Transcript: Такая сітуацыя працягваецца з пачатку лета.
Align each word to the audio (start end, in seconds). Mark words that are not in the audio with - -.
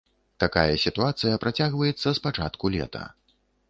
Такая 0.43 0.77
сітуацыя 0.85 1.41
працягваецца 1.45 2.07
з 2.11 2.17
пачатку 2.27 2.77
лета. 2.79 3.09